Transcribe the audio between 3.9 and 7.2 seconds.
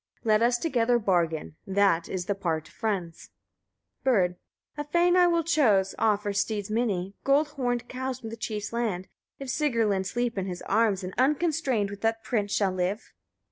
Bird. 4. A fane I will chose, offer steads many,